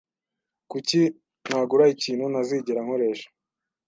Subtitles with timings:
[0.71, 1.01] Kuki
[1.49, 3.27] nagura ikintu ntazigera nkoresha?